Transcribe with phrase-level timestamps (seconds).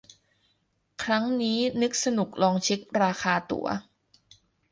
[1.03, 3.67] ครั้งนี้นึกสนุกลองเช็คราคาตั๋ว